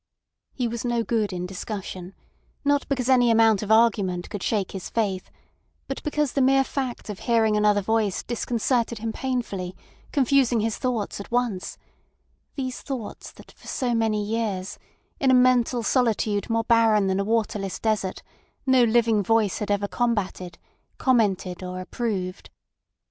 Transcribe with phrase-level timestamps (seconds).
[0.51, 2.15] He was no good in discussion,
[2.65, 5.29] not because any amount of argument could shake his faith,
[5.87, 9.75] but because the mere fact of hearing another voice disconcerted him painfully,
[10.11, 14.79] confusing his thoughts at once—these thoughts that for so many years,
[15.19, 18.23] in a mental solitude more barren than a waterless desert,
[18.65, 20.57] no living voice had ever combatted,
[20.97, 22.49] commented, or approved.